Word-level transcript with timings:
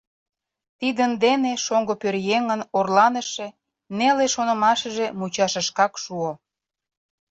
Тидын 0.79 1.11
дене 1.23 1.51
шоҥго 1.65 1.93
пӧръеҥын 2.01 2.61
орланыше, 2.77 3.47
неле 3.97 4.25
шонымашыже 4.33 5.05
мучашышкак 5.19 5.93
шуо. 6.03 6.31